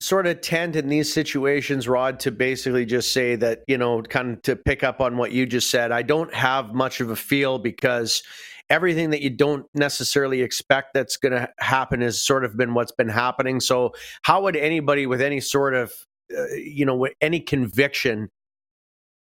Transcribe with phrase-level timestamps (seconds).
[0.00, 4.34] Sort of tend in these situations, Rod, to basically just say that, you know, kind
[4.36, 7.16] of to pick up on what you just said, I don't have much of a
[7.16, 8.22] feel because
[8.70, 12.92] everything that you don't necessarily expect that's going to happen has sort of been what's
[12.92, 13.60] been happening.
[13.60, 15.92] So, how would anybody with any sort of,
[16.36, 18.28] uh, you know, any conviction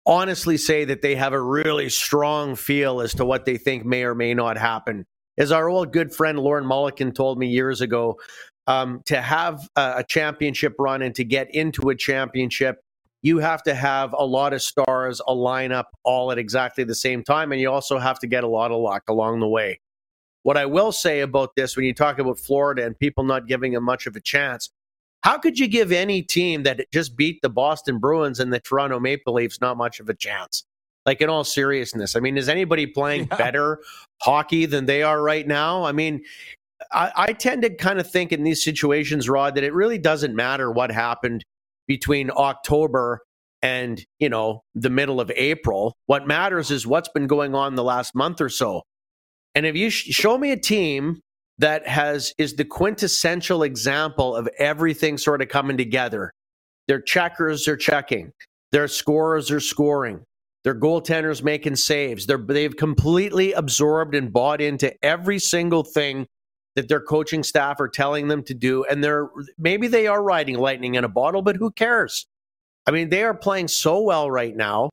[0.06, 4.04] honestly say that they have a really strong feel as to what they think may
[4.04, 5.06] or may not happen?
[5.38, 8.20] As our old good friend Lorne Molleken told me years ago,
[8.68, 12.78] um, to have a, a championship run and to get into a championship,
[13.22, 17.24] you have to have a lot of stars a lineup all at exactly the same
[17.24, 19.80] time, and you also have to get a lot of luck along the way.
[20.44, 23.72] What I will say about this, when you talk about Florida and people not giving
[23.74, 24.70] them much of a chance,
[25.22, 29.00] how could you give any team that just beat the Boston Bruins and the Toronto
[29.00, 30.66] Maple Leafs not much of a chance?
[31.06, 33.38] Like in all seriousness, I mean, is anybody playing yeah.
[33.38, 33.80] better
[34.22, 35.86] hockey than they are right now?
[35.86, 36.24] I mean,
[36.94, 40.36] I, I tend to kind of think in these situations, Rod, that it really doesn't
[40.36, 41.44] matter what happened
[41.88, 43.22] between October
[43.62, 45.96] and you know the middle of April.
[46.06, 48.84] What matters is what's been going on the last month or so.
[49.56, 51.22] And if you sh- show me a team
[51.60, 56.32] that has is the quintessential example of everything sort of coming together,
[56.88, 58.32] their checkers are checking,
[58.72, 60.24] their scorers are scoring,
[60.64, 62.26] their goaltenders making saves.
[62.26, 66.28] They're, they've completely absorbed and bought into every single thing
[66.76, 68.84] that their coaching staff are telling them to do.
[68.86, 72.28] And they're maybe they are riding lightning in a bottle, but who cares?
[72.86, 74.92] I mean, they are playing so well right now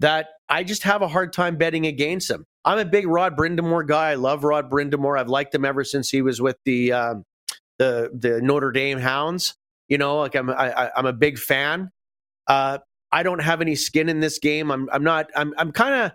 [0.00, 2.44] that I just have a hard time betting against them.
[2.64, 4.10] I'm a big Rod Brind'Amour guy.
[4.10, 5.18] I love Rod Brind'Amour.
[5.18, 7.24] I've liked him ever since he was with the um,
[7.78, 9.54] the the Notre Dame Hounds.
[9.88, 11.90] You know, like I'm I, I'm a big fan.
[12.46, 12.78] Uh,
[13.10, 14.70] I don't have any skin in this game.
[14.70, 15.30] I'm I'm not.
[15.34, 16.12] I'm I'm kind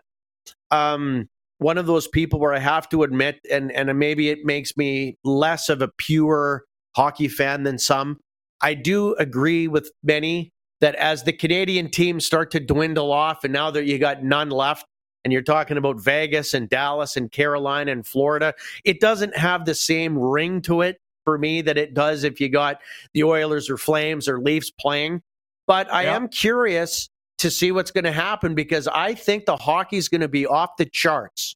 [0.72, 1.30] of um
[1.64, 5.18] one of those people where I have to admit, and and maybe it makes me
[5.24, 6.66] less of a pure
[6.96, 8.20] hockey fan than some.
[8.62, 13.54] I do agree with many that as the Canadian teams start to dwindle off, and
[13.54, 14.86] now that you got none left,
[15.24, 18.54] and you're talking about Vegas and Dallas and Carolina and Florida,
[18.84, 22.50] it doesn't have the same ring to it for me that it does if you
[22.50, 22.80] got
[23.14, 25.22] the Oilers or Flames or Leafs playing.
[25.66, 27.10] But I am curious
[27.44, 30.72] to see what's going to happen because I think the hockey's going to be off
[30.78, 31.56] the charts.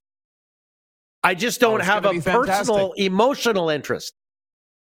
[1.24, 4.14] I just don't oh, have a personal emotional interest.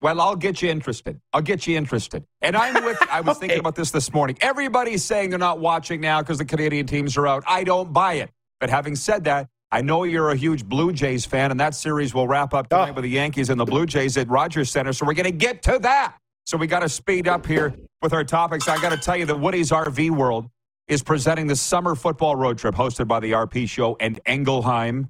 [0.01, 1.21] Well, I'll get you interested.
[1.31, 2.25] I'll get you interested.
[2.41, 3.47] And I'm with, I was okay.
[3.47, 4.37] thinking about this this morning.
[4.41, 7.43] Everybody's saying they're not watching now because the Canadian teams are out.
[7.47, 8.31] I don't buy it.
[8.59, 12.13] But having said that, I know you're a huge Blue Jays fan, and that series
[12.13, 12.93] will wrap up tonight oh.
[12.93, 14.91] with the Yankees and the Blue Jays at Rogers Center.
[14.91, 16.17] So we're going to get to that.
[16.45, 18.67] So we got to speed up here with our topics.
[18.67, 20.49] I got to tell you that Woody's RV World
[20.91, 25.09] is presenting the summer football road trip hosted by the RP Show and Engelheim.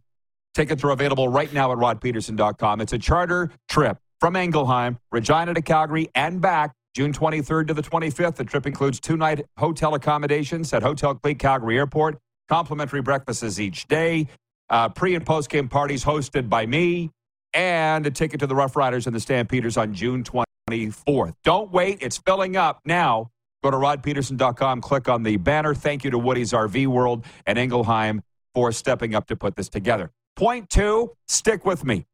[0.53, 2.81] Tickets are available right now at rodpeterson.com.
[2.81, 7.81] It's a charter trip from Engelheim, Regina to Calgary, and back June 23rd to the
[7.81, 8.35] 25th.
[8.35, 13.87] The trip includes two night hotel accommodations at Hotel Clique Calgary Airport, complimentary breakfasts each
[13.87, 14.27] day,
[14.69, 17.09] uh, pre and post game parties hosted by me,
[17.55, 21.33] and a ticket to the Rough Riders and the Stampeders on June 24th.
[21.43, 23.30] Don't wait, it's filling up now.
[23.63, 25.75] Go to rodpeterson.com, click on the banner.
[25.75, 28.21] Thank you to Woody's RV World and Engelheim
[28.55, 30.11] for stepping up to put this together.
[30.35, 32.05] Point two, stick with me.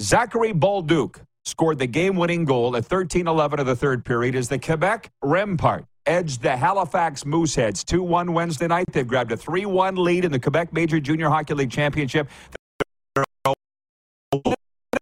[0.00, 4.48] Zachary Bolduc scored the game winning goal at 13 11 of the third period as
[4.48, 8.86] the Quebec Rempart edged the Halifax Mooseheads 2 1 Wednesday night.
[8.92, 12.28] They've grabbed a 3 1 lead in the Quebec Major Junior Hockey League Championship.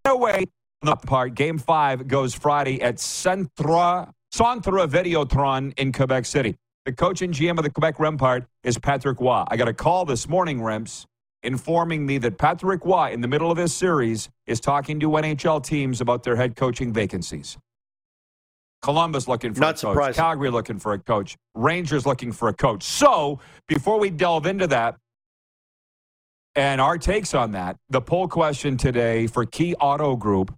[0.06, 0.44] Away
[0.82, 1.34] the part.
[1.34, 6.56] Game five goes Friday at Centre Centre Videotron in Quebec City.
[6.86, 9.44] The coach and GM of the Quebec Rempart is Patrick Roy.
[9.46, 11.06] I got a call this morning, Remps,
[11.44, 15.62] informing me that Patrick Roy, in the middle of this series, is talking to NHL
[15.62, 17.56] teams about their head coaching vacancies.
[18.82, 19.78] Columbus looking for Not a coach.
[19.78, 20.20] surprising.
[20.20, 21.36] Calgary looking for a coach.
[21.54, 22.82] Rangers looking for a coach.
[22.82, 23.38] So
[23.68, 24.96] before we delve into that
[26.56, 30.52] and our takes on that, the poll question today for Key Auto Group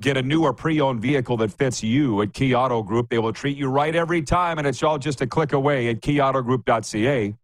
[0.00, 3.08] get a new or pre-owned vehicle that fits you at Key Auto Group.
[3.08, 6.00] They will treat you right every time, and it's all just a click away at
[6.00, 7.34] keyautogroup.ca.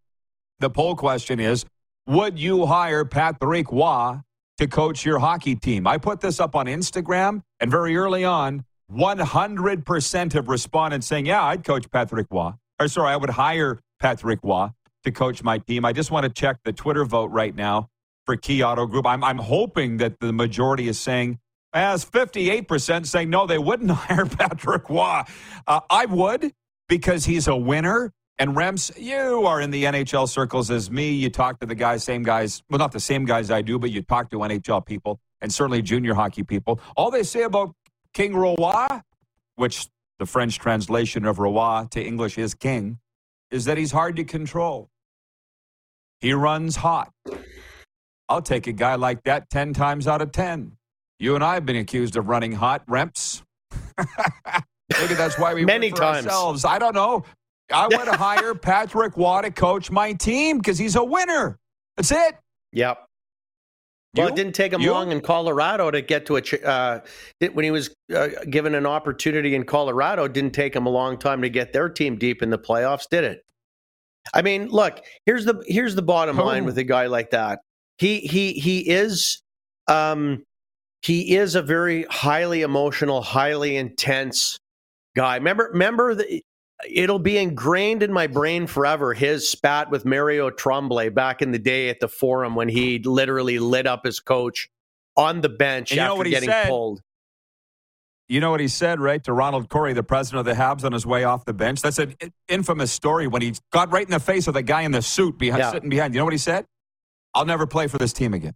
[0.60, 1.64] The poll question is,
[2.06, 4.20] would you hire Patrick Roy
[4.58, 5.86] to coach your hockey team?
[5.86, 11.42] I put this up on Instagram, and very early on, 100% of respondents saying, yeah,
[11.42, 12.52] I'd coach Patrick Roy.
[12.78, 14.68] Or sorry, I would hire Patrick Roy
[15.04, 15.84] to coach my team.
[15.84, 17.88] I just want to check the Twitter vote right now
[18.26, 19.06] for Key Auto Group.
[19.06, 21.38] I'm, I'm hoping that the majority is saying,
[21.74, 25.22] as 58% saying no, they wouldn't hire Patrick Roy.
[25.66, 26.52] Uh, I would
[26.88, 28.12] because he's a winner.
[28.38, 31.12] And Rems, you are in the NHL circles as me.
[31.12, 33.90] You talk to the guys, same guys, well, not the same guys I do, but
[33.90, 36.80] you talk to NHL people and certainly junior hockey people.
[36.96, 37.74] All they say about
[38.12, 38.56] King Roy,
[39.54, 39.88] which
[40.18, 42.98] the French translation of Roy to English is king,
[43.52, 44.88] is that he's hard to control.
[46.20, 47.12] He runs hot.
[48.28, 50.72] I'll take a guy like that 10 times out of 10.
[51.24, 53.40] You and I have been accused of running hot, Remps.
[53.98, 56.26] Maybe that's why we Many times.
[56.26, 56.66] ourselves.
[56.66, 57.24] I don't know.
[57.72, 61.58] I would hire Patrick Roy to coach my team because he's a winner.
[61.96, 62.36] That's it.
[62.72, 63.06] Yep.
[64.16, 64.32] Well, You?
[64.34, 64.92] it didn't take him You?
[64.92, 66.42] long in Colorado to get to a.
[66.62, 67.00] Uh,
[67.40, 70.90] it, when he was uh, given an opportunity in Colorado, it didn't take him a
[70.90, 73.40] long time to get their team deep in the playoffs, did it?
[74.34, 77.60] I mean, look here's the here's the bottom line with a guy like that.
[77.96, 79.40] He he he is,
[79.88, 80.42] um,
[81.04, 84.58] he is a very highly emotional, highly intense
[85.14, 85.36] guy.
[85.36, 86.42] Remember remember the.
[86.90, 89.14] It'll be ingrained in my brain forever.
[89.14, 93.58] His spat with Mario Tremblay back in the day at the Forum when he literally
[93.58, 94.68] lit up his coach
[95.16, 96.68] on the bench And you know after what he getting said?
[96.68, 97.00] pulled.
[98.28, 100.92] You know what he said, right, to Ronald Corey, the president of the Habs, on
[100.92, 101.80] his way off the bench?
[101.80, 102.16] That's an
[102.48, 105.38] infamous story when he got right in the face of the guy in the suit
[105.38, 105.70] behind, Yeah.
[105.70, 106.12] sitting behind.
[106.14, 106.66] You know what he said?
[107.34, 108.54] I'll never play for this team again.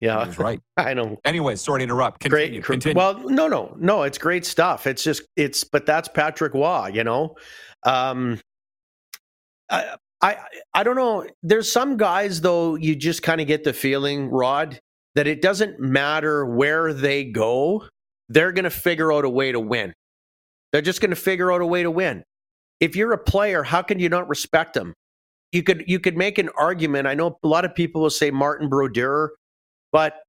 [0.00, 0.60] Yeah, was right.
[0.76, 1.18] I know.
[1.24, 2.20] Anyway, sorry to interrupt.
[2.20, 2.60] Continue.
[2.60, 2.64] great.
[2.64, 2.96] Continue.
[2.96, 4.02] Well, no, no, no.
[4.04, 4.86] It's great stuff.
[4.86, 6.90] It's just it's, but that's Patrick Roy.
[6.92, 7.36] You know,
[7.84, 8.40] um,
[9.70, 10.36] I, I,
[10.74, 11.26] I don't know.
[11.42, 12.76] There's some guys though.
[12.76, 14.78] You just kind of get the feeling, Rod,
[15.14, 17.84] that it doesn't matter where they go.
[18.28, 19.94] They're going to figure out a way to win.
[20.72, 22.24] They're just going to figure out a way to win.
[22.80, 24.94] If you're a player, how can you not respect them?
[25.50, 27.06] You could you could make an argument.
[27.06, 29.32] I know a lot of people will say Martin Brodeur,
[29.92, 30.22] but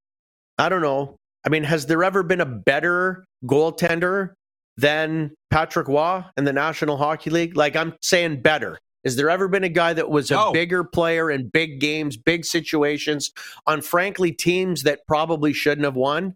[0.58, 1.16] I don't know.
[1.46, 4.34] I mean, has there ever been a better goaltender
[4.78, 7.56] than Patrick Roy in the National Hockey League?
[7.56, 8.80] Like I'm saying better.
[9.06, 10.52] Has there ever been a guy that was a No.
[10.52, 13.32] bigger player in big games, big situations,
[13.66, 16.36] on frankly teams that probably shouldn't have won?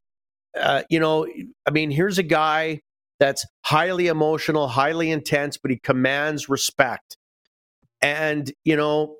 [0.58, 1.28] Uh, you know,
[1.66, 2.80] I mean, here's a guy
[3.20, 7.18] that's highly emotional, highly intense, but he commands respect.
[8.02, 9.18] And, you know,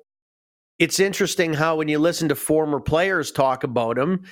[0.84, 4.22] it's interesting how when you listen to former players talk about him,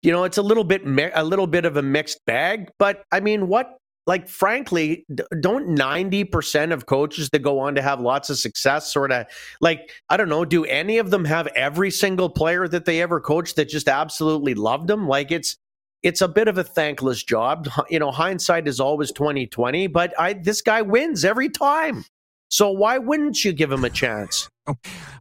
[0.00, 0.80] you know, it's a little bit
[1.14, 3.76] a little bit of a mixed bag, but I mean, what
[4.06, 5.04] like frankly,
[5.40, 9.26] don't 90% of coaches that go on to have lots of success sort of
[9.60, 13.20] like I don't know, do any of them have every single player that they ever
[13.20, 15.06] coached that just absolutely loved them?
[15.06, 15.58] Like it's
[16.02, 17.68] it's a bit of a thankless job.
[17.90, 22.06] You know, hindsight is always 2020, but I this guy wins every time.
[22.48, 24.48] So why wouldn't you give him a chance?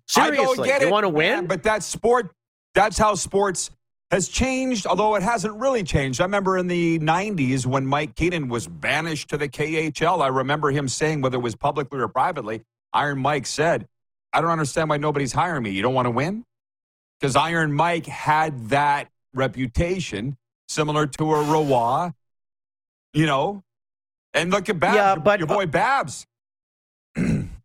[0.07, 1.47] Seriously, I don't get you it, want to win?
[1.47, 2.31] but that's sport.
[2.75, 3.69] That's how sports
[4.11, 6.19] has changed, although it hasn't really changed.
[6.19, 10.21] I remember in the 90s when Mike Keenan was banished to the KHL.
[10.21, 13.87] I remember him saying, whether it was publicly or privately, Iron Mike said,
[14.33, 15.71] I don't understand why nobody's hiring me.
[15.71, 16.45] You don't want to win?
[17.19, 22.11] Because Iron Mike had that reputation similar to a Roy,
[23.13, 23.63] you know?
[24.33, 26.25] And look at Babs, Yeah, but- your boy uh, Babs.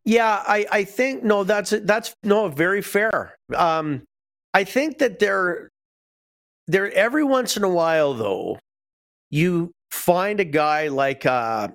[0.07, 3.35] Yeah, I, I think no, that's that's no very fair.
[3.55, 4.05] Um,
[4.55, 5.69] I think that there,
[6.69, 8.61] there every once in a while though,
[9.31, 11.69] you find a guy like uh,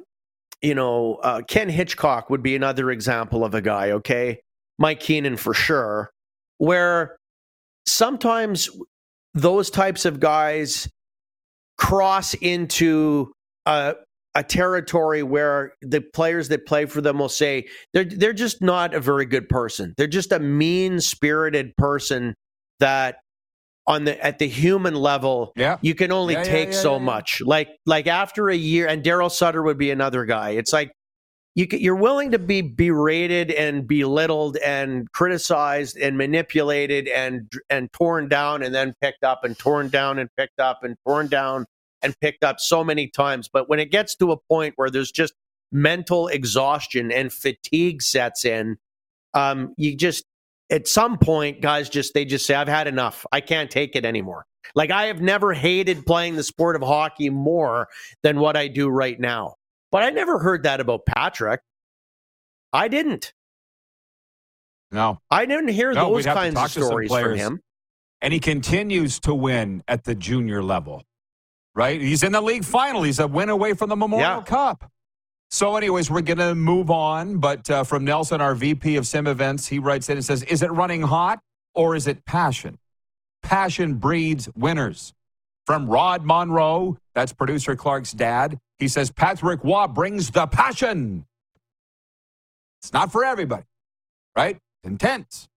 [0.61, 3.91] you know uh, Ken Hitchcock would be another example of a guy.
[3.91, 4.39] Okay,
[4.79, 6.09] Mike Keenan for sure,
[6.57, 7.17] where
[7.85, 8.69] sometimes
[9.33, 10.87] those types of guys
[11.77, 13.33] cross into
[13.65, 13.95] a
[14.35, 18.93] a territory where the players that play for them will say they're they're just not
[18.93, 19.93] a very good person.
[19.97, 22.35] They're just a mean-spirited person
[22.79, 23.17] that
[23.87, 25.77] on the at the human level Yeah.
[25.81, 27.03] you can only Yeah, take yeah, so yeah, yeah.
[27.05, 27.41] much.
[27.45, 30.51] Like like after a year and Daryl Sutter would be another guy.
[30.51, 30.91] It's like
[31.55, 38.29] you you're willing to be berated and belittled and criticized and manipulated and and torn
[38.29, 41.65] down and then picked up and torn down and picked up and torn down
[42.03, 43.49] and picked up so many times.
[43.51, 45.33] But when it gets to a point where there's just
[45.71, 48.77] mental exhaustion and fatigue sets in,
[49.33, 50.25] um, you just
[50.69, 53.25] at some point, guys just they just say, I've had enough.
[53.31, 54.45] I can't take it anymore.
[54.75, 57.87] Like I have never hated playing the sport of hockey more
[58.23, 59.55] than what I do right now.
[59.91, 61.61] But I never heard that about Patrick.
[62.71, 63.33] I didn't.
[64.91, 65.19] No.
[65.29, 67.59] I didn't hear No, those we'd have to kinds of stories from him.
[68.21, 71.03] And he continues to win at the junior level,
[71.75, 71.99] right?
[72.01, 73.03] He's in the league final.
[73.03, 74.43] He's a win away from the Memorial Yeah.
[74.43, 74.89] Cup.
[75.49, 77.37] So, anyways, we're going to move on.
[77.37, 80.61] But uh, from Nelson, our VP of Sim Events, he writes in and says, Is
[80.61, 81.39] it running hot
[81.75, 82.77] or is it passion?
[83.43, 85.13] Passion breeds winners.
[85.65, 91.25] From Rod Monroe, that's producer Clark's dad, he says, Patrick Roy brings the passion.
[92.81, 93.65] It's not for everybody,
[94.35, 94.57] right?
[94.83, 95.47] Intense.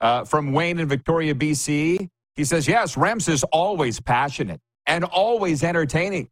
[0.00, 5.62] Uh, from Wayne in Victoria, BC, he says, Yes, Rems is always passionate and always
[5.62, 6.28] entertaining.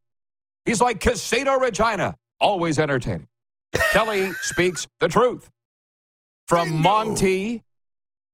[0.64, 3.28] He's like Casino Regina, always entertaining.
[3.92, 5.48] Kelly speaks the truth.
[6.48, 7.62] From Monty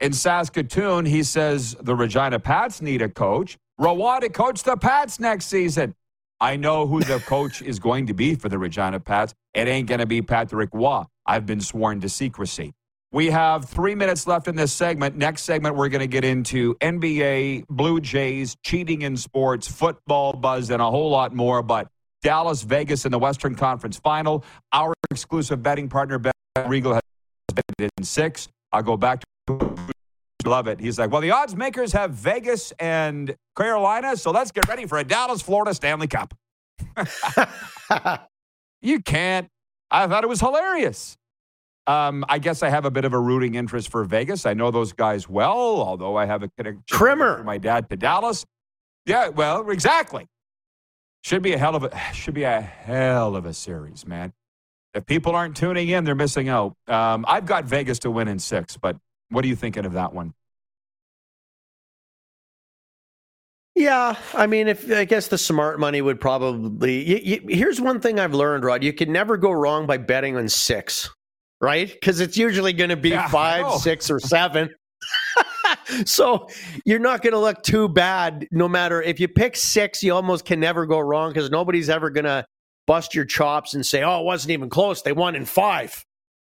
[0.01, 3.59] in Saskatoon, he says the Regina Pats need a coach.
[3.79, 5.95] Roy to coach the Pats next season.
[6.41, 9.35] I know who the coach is going to be for the Regina Pats.
[9.55, 11.05] It ain't going to be Patrick Roy.
[11.27, 12.73] I've been sworn to secrecy.
[13.13, 15.17] We have three minutes left in this segment.
[15.17, 20.71] Next segment, we're going to get into NBA, Blue Jays, cheating in sports, football buzz,
[20.71, 21.63] and a whole lot more.
[21.63, 21.89] But
[22.23, 24.45] Dallas, Vegas in the Western Conference Final.
[24.73, 26.33] Our exclusive betting partner, Bet
[26.67, 27.03] Regal, has
[27.53, 28.49] betted in six.
[28.73, 29.77] I'll go back to
[30.47, 30.81] love it.
[30.81, 34.99] He's like, well, the odds makers have Vegas and Carolina, so let's get ready for
[34.99, 36.35] a Dallas, Florida Stanley Cup.
[38.83, 39.49] You can't.
[39.91, 41.17] I thought it was hilarious.
[41.87, 44.47] Um, I guess I have a bit of a rooting interest for Vegas.
[44.47, 47.39] I know those guys well, although I have a connection Trimmer.
[47.39, 48.45] from my dad to Dallas.
[49.05, 50.27] Yeah, well, exactly.
[51.25, 54.33] Should be a hell of a should be a hell of a series, man.
[54.95, 56.77] If people aren't tuning in, they're missing out.
[56.87, 58.97] Um, I've got Vegas to win in six, but
[59.31, 60.35] what are you thinking of that one?
[63.75, 67.15] Yeah, I mean, if I guess the smart money would probably.
[67.25, 70.37] Y- y- here's one thing I've learned, Rod: you can never go wrong by betting
[70.37, 71.09] on six,
[71.63, 71.89] right?
[71.89, 74.69] Because it's usually going to be Yeah, five, six, or seven.
[76.05, 76.49] so
[76.85, 80.03] you're not going to look too bad, no matter if you pick six.
[80.03, 82.45] You almost can never go wrong because nobody's ever going to
[82.87, 85.03] bust your chops and say, "Oh, it wasn't even close.
[85.03, 86.05] They won in five.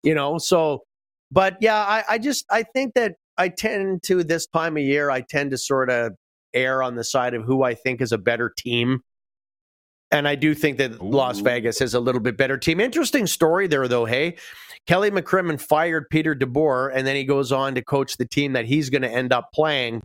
[0.02, 0.38] You know.
[0.38, 0.84] So,
[1.30, 5.10] but yeah, I, I just I think that I tend to this time of year,
[5.10, 6.12] I tend to sort of
[6.54, 9.00] err on the side of who I think is a better team.
[10.12, 12.80] And I do think that Las Vegas is a little bit better team.
[12.80, 14.04] Interesting story there, though.
[14.04, 14.36] Hey,
[14.86, 18.64] Kelly McCrimmon fired Peter DeBoer, and then he goes on to coach the team that
[18.64, 20.02] he's going to end up playing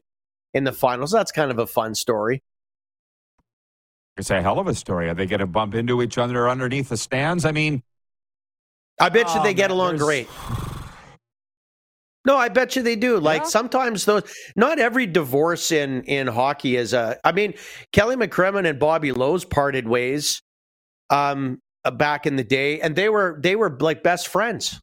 [0.53, 1.12] in the finals.
[1.12, 2.44] That's kind of a fun story.
[4.17, 5.10] It's a hell of a story.
[5.10, 7.46] Are they going to bump into each other underneath the stands?
[7.46, 7.84] I mean,
[9.00, 10.27] I bet you Oh, they get along there's- great.
[12.25, 13.20] No, I bet you they do.
[13.20, 13.48] Like Yeah?
[13.50, 14.24] sometimes those
[14.55, 17.53] not every divorce in in hockey is a I mean,
[17.91, 20.41] Kelly McCrimmon and Bobby Lowes parted ways
[21.12, 24.82] um Uh, back in the day and they were they were like best friends.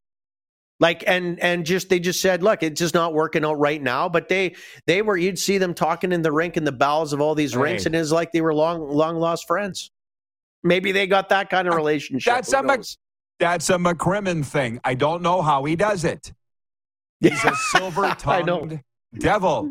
[0.78, 4.08] Like and and just they just said, look, it's just not working out right now.
[4.08, 4.54] But they
[4.86, 7.56] they were you'd see them talking in the rink in the bowels of all these
[7.56, 9.90] rinks, and it's like they were long long lost friends.
[10.62, 12.32] Maybe they got that kind of relationship.
[12.32, 12.86] that's Who a Mc-
[13.40, 14.78] that's a McCrimmon thing.
[14.84, 16.32] I don't know how he does it.
[17.20, 18.80] He's a silver-tongued
[19.18, 19.70] devil.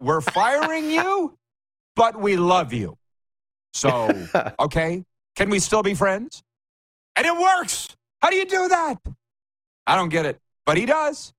[0.00, 1.38] We're firing you,
[1.94, 2.96] but we love you.
[3.74, 4.10] So,
[4.60, 5.04] okay,
[5.36, 6.42] can we still be friends?
[7.18, 7.88] And it works.
[8.22, 8.96] How do you do that?
[9.88, 11.32] I don't get it, but he does.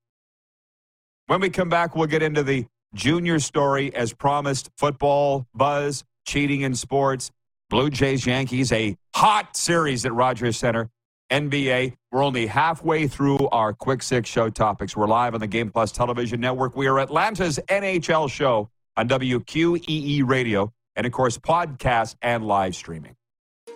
[1.26, 6.60] When we come back, we'll get into the junior story as promised football, buzz, cheating
[6.60, 7.30] in sports,
[7.70, 10.90] Blue Jays, Yankees, a hot series at Rogers Center.
[11.30, 11.94] NBA.
[12.10, 14.96] We're only halfway through our quick six show topics.
[14.96, 16.76] We're live on the Game Plus television network.
[16.76, 23.14] We are Atlanta's NHL show on WQEE radio, and of course, podcast and live streaming.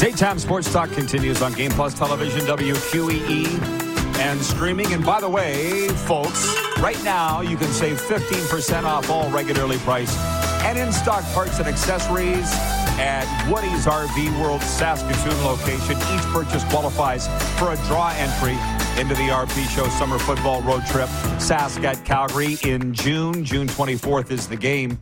[0.00, 3.46] Daytime Sports Talk continues on Game Plus Television, WQEE,
[4.18, 4.90] and streaming.
[4.94, 10.16] And by the way, folks, right now you can save 15% off all regularly priced
[10.64, 12.50] and in stock parts and accessories
[12.98, 15.98] at Woody's RV World Saskatoon location.
[16.14, 17.26] Each purchase qualifies
[17.58, 18.56] for a draw entry
[18.98, 23.44] into the RP Show Summer Football Road Trip, Sask at Calgary in June.
[23.44, 24.98] June 24th is the game.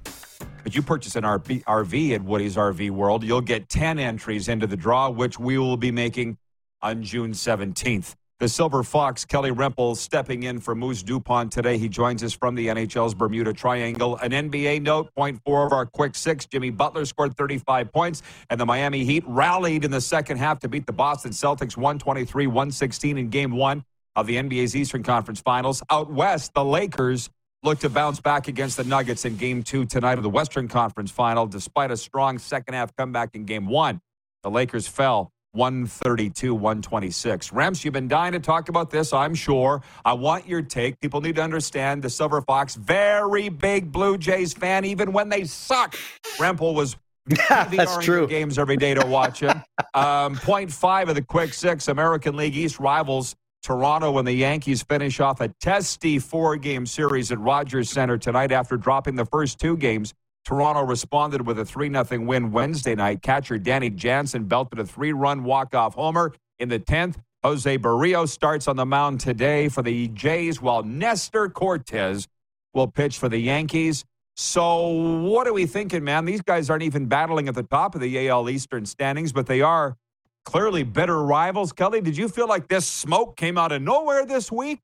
[0.68, 4.66] But you purchase an RV, RV at Woody's RV World, you'll get 10 entries into
[4.66, 6.36] the draw, which we will be making
[6.82, 8.14] on June 17th.
[8.38, 11.78] The Silver Fox, Kelly Rempel, stepping in for Moose Dupont today.
[11.78, 14.18] He joins us from the NHL's Bermuda Triangle.
[14.18, 16.44] An NBA note, point four of our quick six.
[16.44, 18.20] Jimmy Butler scored 35 points,
[18.50, 22.46] and the Miami Heat rallied in the second half to beat the Boston Celtics 123
[22.46, 23.82] 116 in game one
[24.16, 25.82] of the NBA's Eastern Conference Finals.
[25.88, 27.30] Out west, the Lakers
[27.62, 31.10] look to bounce back against the Nuggets in game two tonight of the Western Conference
[31.10, 34.00] final, despite a strong second half comeback in game one.
[34.42, 37.50] The Lakers fell 132 126.
[37.50, 39.82] Rems, you've been dying to talk about this, I'm sure.
[40.04, 41.00] I want your take.
[41.00, 45.44] People need to understand the Silver Fox, very big Blue Jays fan, even when they
[45.44, 45.96] suck.
[46.36, 46.96] Rempel was.
[47.50, 48.26] That's true.
[48.26, 49.62] Games every day to watch him.
[49.94, 54.82] um, point five of the quick six American League East rivals Toronto and the Yankees
[54.82, 59.58] finish off a testy four game series at Rogers Center tonight after dropping the first
[59.58, 60.14] two games.
[60.44, 63.20] Toronto responded with a 3 0 win Wednesday night.
[63.20, 67.16] Catcher Danny Jansen belted a three run walk off homer in the 10th.
[67.44, 72.26] Jose Berrios starts on the mound today for the Jays, while Nestor Cortes
[72.74, 74.04] will pitch for the Yankees.
[74.36, 76.24] So, what are we thinking, man?
[76.24, 79.60] These guys aren't even battling at the top of the AL Eastern standings, but they
[79.60, 79.96] are
[80.44, 81.72] clearly better rivals.
[81.72, 84.80] Kelly, did you feel like this smoke came out of nowhere this week?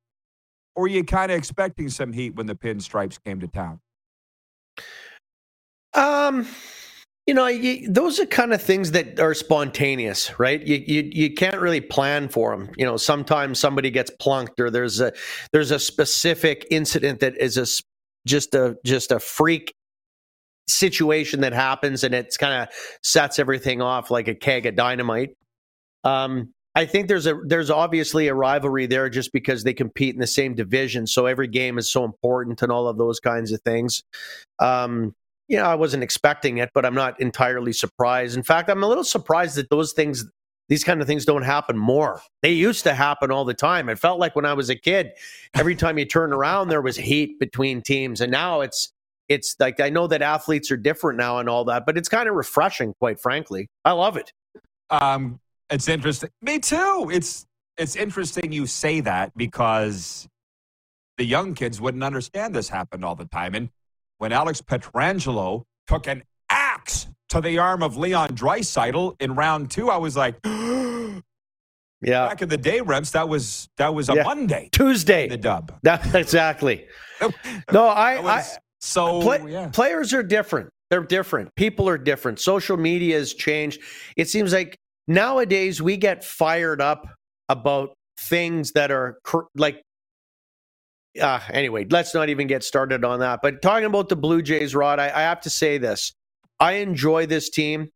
[0.77, 3.81] Or were you kind of expecting some heat when the pinstripes came to town?
[5.95, 6.47] Um,
[7.27, 10.61] you know, you, those are kind of things that are spontaneous, right?
[10.67, 12.71] You, you you can't really plan for them.
[12.77, 15.13] You know, sometimes somebody gets plunked, or there's a
[15.53, 17.67] there's a specific incident that is a
[18.27, 19.73] just a just a freak
[20.69, 22.69] situation that happens, and it's kind of
[23.03, 25.31] sets everything off like a keg of dynamite.
[26.05, 30.21] Um, I think there's a there's obviously a rivalry there just because they compete in
[30.21, 33.61] the same division, so every game is so important and all of those kinds of
[33.63, 34.03] things.
[34.59, 35.15] Um,
[35.47, 38.37] you know, I wasn't expecting it, but I'm not entirely surprised.
[38.37, 40.25] In fact, I'm a little surprised that those things,
[40.69, 42.23] these kind of things, don't happen more.
[42.43, 43.89] They used to happen all the time.
[43.89, 45.13] It felt like when I was a kid,
[45.55, 48.93] every time you turned around, there was heat between teams, and now it's
[49.29, 52.29] it's like I know that athletes are different now and all that, but it's kind
[52.29, 53.69] of refreshing, quite frankly.
[53.85, 54.33] I love it.
[54.91, 55.41] Um,
[55.71, 56.31] it's interesting.
[56.43, 57.11] Me too.
[57.13, 57.47] It's
[57.77, 60.29] it's interesting you say that because
[61.19, 63.55] the young kids wouldn't understand this happened all the time.
[63.55, 63.71] And
[64.19, 69.91] when Alex Pietrangelo took an axe to the arm of Leon Draisaitl in round two,
[69.91, 72.29] I was like, yeah.
[72.29, 74.23] Back in the day, Rems, that was that was a Yeah.
[74.25, 75.29] Monday, Tuesday.
[75.29, 75.73] the dub.
[75.83, 76.87] That, exactly.
[77.73, 78.45] No, I, That I
[78.81, 79.69] so Play- yeah.
[79.69, 80.71] Players are different.
[80.91, 81.55] They're different.
[81.57, 82.39] People are different.
[82.39, 83.81] Social media has changed.
[84.17, 87.07] It seems like nowadays we get fired up
[87.49, 89.83] about things that are cr- like.
[91.21, 93.39] Uh, anyway, let's not even get started on that.
[93.41, 96.13] But talking about the Blue Jays, Rod, I, I have to say this:
[96.59, 97.91] I enjoy this team.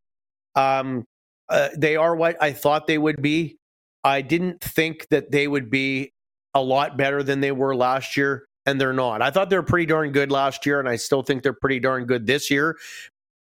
[0.55, 1.05] Um,
[1.49, 3.57] uh, they are what I thought they would be.
[4.03, 6.11] I didn't think that they would be
[6.53, 9.21] a lot better than they were last year, and they're not.
[9.21, 11.79] I thought they were pretty darn good last year, and I still think they're pretty
[11.79, 12.77] darn good this year.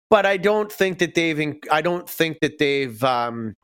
[0.09, 1.55] But I don't think that they've.
[1.71, 3.55] I don't think that they've um,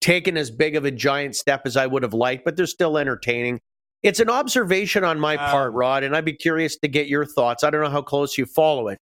[0.00, 2.44] taken as big of a giant step as I would have liked.
[2.44, 3.60] But they're still entertaining.
[4.02, 7.64] It's an observation on my part, Rod, and I'd be curious to get your thoughts.
[7.64, 8.98] I don't know how close you follow it,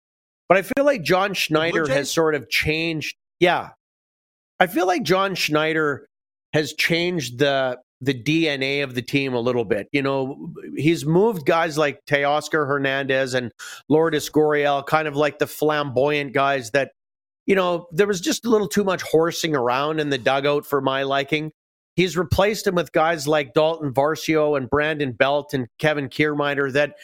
[0.49, 3.15] but I feel like John Schneider has sort of changed.
[3.39, 3.71] Yeah,
[4.59, 6.09] I feel like John Schneider
[6.53, 9.89] has changed the the DNA of the team a little bit.
[9.93, 13.53] You know, he's moved guys like Teoscar Hernandez and
[13.89, 16.93] Lourdes Gurriel, kind of like the flamboyant guys that,
[17.47, 20.81] you know, there was just a little too much horsing around in the dugout for
[20.81, 21.53] my liking.
[21.97, 26.95] He's replaced him with guys like Daulton Varsho and Brandon Belt and Kevin Kiermaier that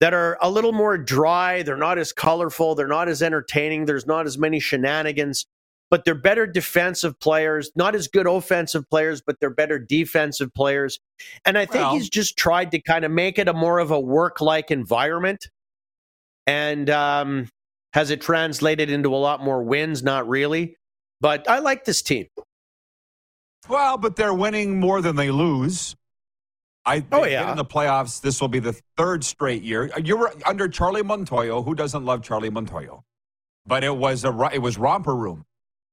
[0.00, 1.62] that are a little more dry.
[1.62, 2.74] They're not as colorful.
[2.74, 3.84] They're not as entertaining.
[3.84, 5.46] There's not as many shenanigans,
[5.90, 11.00] but they're better defensive players, not as good offensive players, but they're better defensive players.
[11.44, 13.90] And I think well, he's just tried to kind of make it a more of
[13.90, 15.48] a work like environment.
[16.46, 17.48] And um,
[17.92, 20.02] has it translated into a lot more wins?
[20.02, 20.76] Not really.
[21.20, 22.28] But I like this team.
[23.68, 25.96] Well, but they're winning more than they lose.
[26.86, 28.22] I oh yeah in the playoffs.
[28.22, 29.90] This will be the third straight year.
[30.02, 31.62] You were under Charlie Montoyo.
[31.62, 33.02] Who doesn't love Charlie Montoyo?
[33.66, 35.44] But it was a it was romper room.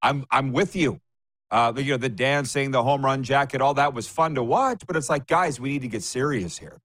[0.01, 1.01] I'm I'm with you.
[1.49, 4.83] Uh, you know the dancing, the home run jacket, all that was fun to watch.
[4.85, 6.79] But it's like, guys, we need to get serious here.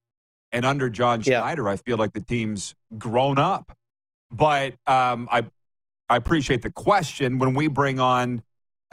[0.51, 1.69] And under John Schneider, yeah.
[1.69, 3.75] I feel like the team's grown up.
[4.31, 5.45] But um, I
[6.09, 7.39] I appreciate the question.
[7.39, 8.43] When we bring on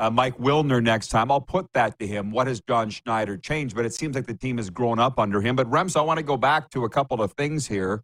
[0.00, 1.30] uh, Mike Wilner next time.
[1.30, 2.30] I'll put that to him.
[2.30, 3.76] What has John Schneider changed?
[3.76, 5.54] But it seems like the team has grown up under him.
[5.56, 8.02] But Rems, I want to go back to a couple of things here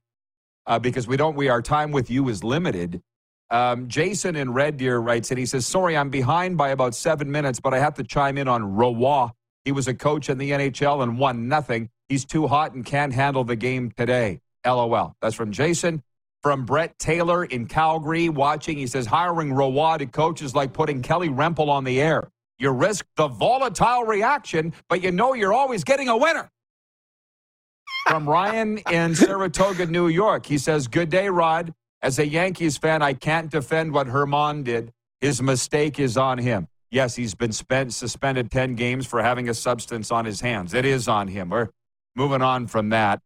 [0.67, 1.35] uh, because we don't.
[1.35, 3.03] We our time with you is limited.
[3.51, 7.31] Um, Jason in Red Deer writes and he says, "Sorry, I'm behind by about seven
[7.31, 9.29] minutes, but I have to chime in on Roy.
[9.65, 11.91] He was a coach in the NHL and won nothing.
[12.09, 14.41] He's too hot and can't handle the game today.
[14.65, 16.03] LOL." That's from Jason
[16.47, 18.79] from Brett Taylor in Calgary watching.
[18.79, 22.31] He says, hiring Roy to coach is like putting Kelly Rempel on the air.
[22.61, 26.49] You risk the volatile reaction, but you know you're always getting a winner.
[28.07, 30.47] From Ryan in Saratoga, New York.
[30.47, 31.75] He says, Good day, Rod.
[32.03, 34.93] As a Yankees fan, I can't defend what Germán did.
[35.21, 36.69] His mistake is on him.
[36.91, 40.73] Yes, he's been spent, suspended 10 games for having a substance on his hands.
[40.75, 41.51] It is on him.
[41.51, 41.69] We're
[42.15, 43.21] moving on from that.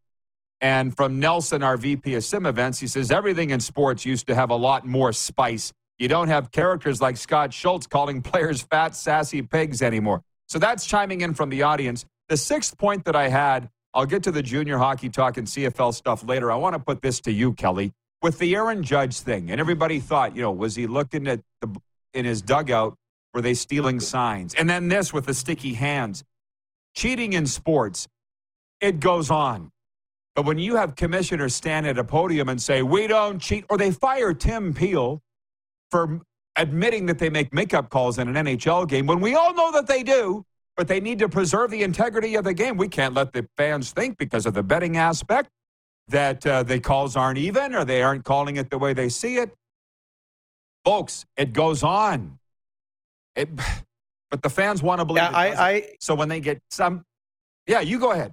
[0.61, 4.35] And from Nelson, our VP of Sim Events, he says everything in sports used to
[4.35, 5.72] have a lot more spice.
[5.98, 10.22] You don't have characters like Scott Schultz calling players fat, sassy pigs anymore.
[10.48, 12.04] So that's chiming in from the audience.
[12.28, 15.94] The sixth point that I had, I'll get to the junior hockey talk and CFL
[15.94, 16.50] stuff later.
[16.50, 19.50] I want to put this to you, Kelly, with the Aaron Judge thing.
[19.50, 21.80] And everybody thought, you know, was he looking at the
[22.12, 22.96] in his dugout?
[23.33, 24.54] Were they stealing signs?
[24.54, 26.24] And then this with the sticky hands.
[26.94, 28.09] Cheating in sports,
[28.80, 29.70] it goes on.
[30.35, 33.78] But when you have commissioners stand at a podium and say, we don't cheat, or
[33.78, 35.22] they fire Tim Peel
[35.90, 36.20] for
[36.56, 39.87] admitting that they make makeup calls in an NHL game, when we all know that
[39.87, 40.44] they do,
[40.76, 42.76] but they need to preserve the integrity of the game.
[42.76, 45.50] We can't let the fans think because of the betting aspect
[46.11, 49.37] that uh, the calls aren't even or they aren't calling it the way they see
[49.37, 49.55] it.
[50.85, 52.38] Folks, it goes on.
[53.37, 53.49] It,
[54.31, 57.05] but the fans want to believe yeah, I, I, so when they get some,
[57.66, 58.33] yeah, you go ahead.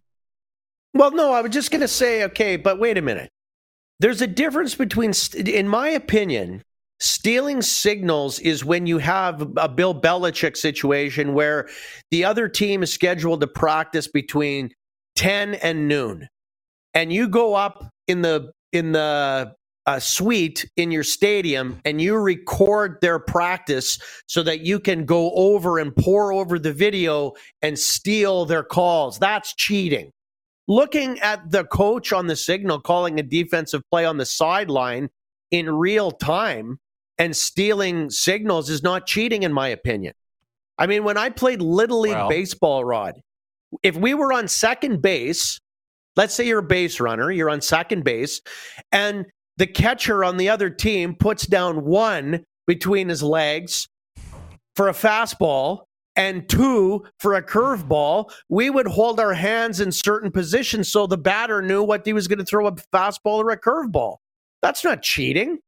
[0.94, 3.30] Well, no, I was just going to say, okay, but wait a minute.
[4.00, 6.64] There's a difference between, in my opinion,
[7.00, 11.68] stealing signals is when you have a Bill Belichick situation where
[12.12, 14.74] the other team is scheduled to practice between
[15.16, 16.28] 10 and noon.
[16.98, 19.54] And you go up in the in the
[19.86, 25.32] uh, suite in your stadium and you record their practice so that you can go
[25.32, 27.32] over and pour over the video
[27.62, 29.20] and steal their calls.
[29.20, 30.12] That's cheating
[30.68, 35.10] looking at the coach on the signal calling a defensive play on the sideline
[35.52, 36.80] in real time
[37.18, 40.14] and stealing signals is not cheating, in my opinion.
[40.78, 43.20] I mean, when I played Little League baseball, Rod,
[43.82, 45.60] if we were on second base,
[46.18, 48.42] let's say you're a base runner, you're on second base,
[48.92, 49.26] and
[49.56, 53.88] the catcher on the other team puts down one between his legs
[54.76, 55.84] for a fastball
[56.16, 61.18] and two for a curveball, we would hold our hands in certain positions so the
[61.18, 64.18] batter knew what he was going to throw a fastball or a curveball.
[64.62, 65.60] That's not cheating.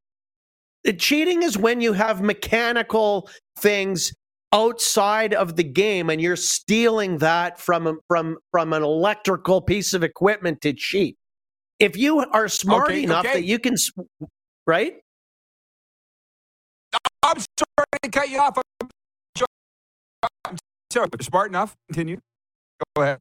[0.84, 4.14] The cheating is when you have mechanical things
[4.52, 10.04] outside of the game and you're stealing that from from from an electrical piece of
[10.04, 11.18] equipment to cheat.
[11.80, 13.36] If you are smart okay, enough okay.
[13.36, 13.76] that you can
[14.66, 14.96] right?
[17.24, 18.58] I'm sorry to cut you off.
[20.92, 21.76] So, smart enough.
[21.88, 22.20] Continue.
[22.96, 23.20] Go ahead.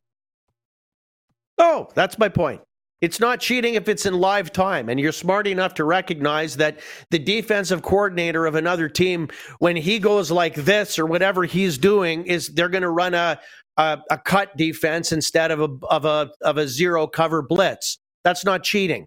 [1.58, 2.62] Oh, that's my point.
[3.00, 6.80] It's not cheating if it's in live time, and you're smart enough to recognize that
[7.10, 9.28] the defensive coordinator of another team,
[9.60, 13.38] when he goes like this or whatever he's doing, is they're going to run a,
[13.76, 17.98] a, a cut defense instead of a of a of a zero cover blitz.
[18.24, 19.06] That's not cheating.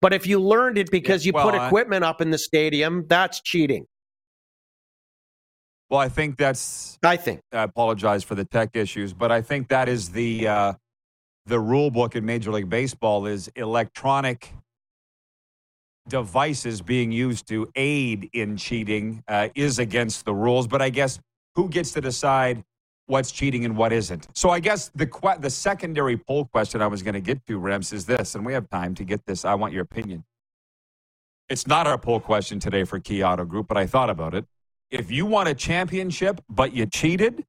[0.00, 3.06] But if you learned it because yeah, you well, put equipment up in the stadium,
[3.08, 3.86] that's cheating.
[5.90, 6.98] Well, I think that's.
[7.02, 7.40] I think.
[7.52, 10.72] I apologize for the tech issues, but I think that is the uh,
[11.46, 14.52] the rule book in Major League Baseball is electronic
[16.08, 20.66] devices being used to aid in cheating uh, is against the rules.
[20.66, 21.18] But I guess
[21.54, 22.64] who gets to decide
[23.06, 24.28] what's cheating and what isn't.
[24.34, 27.60] So I guess the que- the secondary poll question I was going to get to,
[27.60, 29.44] Rems, is this, and we have time to get this.
[29.44, 30.24] I want your opinion.
[31.50, 34.46] It's not our poll question today for Key Auto Group, but I thought about it.
[34.90, 37.44] If you won a championship but you cheated,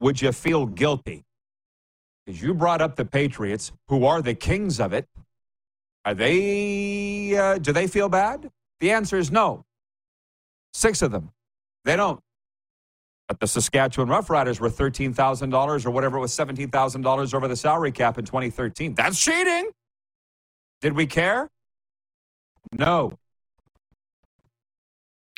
[0.00, 1.24] would you feel guilty?
[2.28, 5.08] Because you brought up the Patriots, who are the kings of it.
[6.04, 7.34] Are they?
[7.34, 8.50] Uh, do they feel bad?
[8.80, 9.64] The answer is no.
[10.74, 11.30] Six of them,
[11.86, 12.20] they don't.
[13.28, 17.32] But the Saskatchewan Roughriders were thirteen thousand dollars or whatever it was, seventeen thousand dollars
[17.32, 18.92] over the salary cap in 2013.
[18.92, 19.70] That's cheating.
[20.82, 21.48] Did we care?
[22.72, 23.14] No.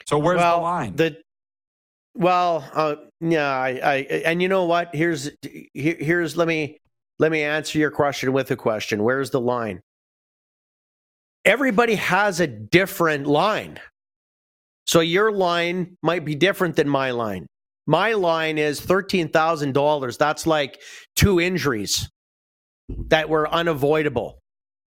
[0.06, 0.96] So where's well, the line?
[0.96, 1.18] The
[2.20, 4.94] well, uh, yeah, I, I, and you know what?
[4.94, 6.78] Here's here, here's let me
[7.18, 9.02] let me answer your question with a question.
[9.02, 9.80] Where's the line?
[11.46, 13.80] Everybody has a different line.
[14.86, 17.46] So your line might be different than my line.
[17.86, 20.18] My line is $13,000.
[20.18, 20.80] That's like
[21.16, 22.08] two injuries
[23.08, 24.38] that were unavoidable.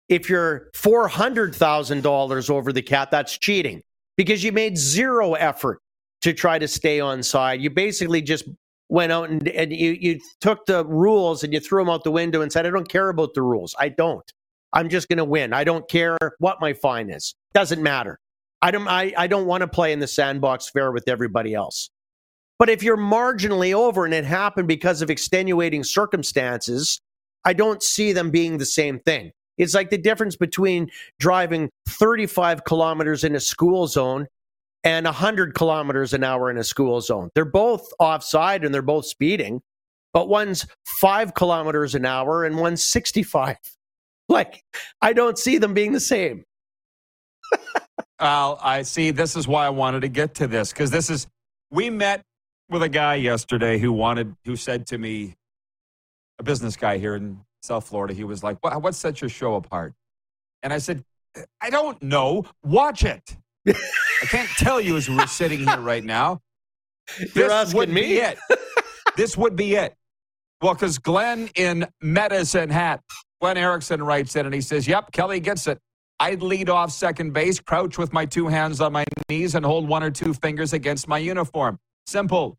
[0.08, 3.82] If you're $400,000 over the cap, that's cheating
[4.18, 5.80] because you made zero effort
[6.22, 7.62] to try to stay on side.
[7.62, 8.46] You basically just
[8.90, 12.12] went out and, and you, you took the rules and you threw them out the
[12.12, 13.76] window and said, I don't care about the rules.
[13.80, 14.32] I don't.
[14.74, 15.54] I'm just going to win.
[15.54, 17.34] I don't care what my fine is.
[17.54, 18.20] Doesn't matter.
[18.62, 21.90] I don't, I, I don't want to play in the sandbox fair with everybody else.
[22.58, 27.00] But if you're marginally over and it happened because of extenuating circumstances,
[27.46, 29.32] I don't see them being the same thing.
[29.58, 34.28] It's like the difference between driving 35 kilometers in a school zone
[34.84, 37.30] and 100 kilometers an hour in a school zone.
[37.36, 39.62] They're both offside and they're both speeding,
[40.14, 43.58] but one's five kilometers an hour and one's 65.
[44.32, 44.62] Like,
[45.02, 46.44] I don't see them being the same.
[48.20, 49.10] Al, I see.
[49.10, 51.26] This is why I wanted to get to this because this is,
[51.72, 52.22] we met
[52.70, 55.36] with a guy yesterday who wanted, who said to me,
[56.38, 59.56] a business guy here in South Florida, he was like, what, what sets your show
[59.56, 59.96] apart?
[60.62, 61.04] And I said,
[61.60, 62.46] I don't know.
[62.64, 63.36] Watch it.
[63.70, 66.40] I can't tell you as we're sitting here right now.
[67.20, 68.02] You're this asking would me?
[68.02, 68.38] be it.
[69.18, 69.96] this would be it.
[70.62, 73.02] Well, because Glenn in Medicine Hat,
[73.42, 75.80] Glenn Erickson writes in and he says, Yep, Kelly gets it.
[76.20, 79.88] I'd lead off second base, crouch with my two hands on my knees, and hold
[79.88, 81.80] one or two fingers against my uniform.
[82.08, 82.58] Simple.